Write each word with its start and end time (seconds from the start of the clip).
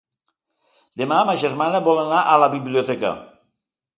Demà 1.01 1.19
ma 1.27 1.35
germana 1.41 1.83
vol 1.87 2.01
anar 2.05 2.23
a 2.31 2.39
la 2.45 2.49
biblioteca. 2.57 3.15